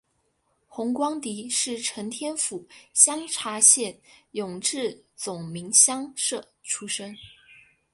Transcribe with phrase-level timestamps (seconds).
[0.67, 7.15] 洪光迪是承天府香茶县永治总明乡社出生。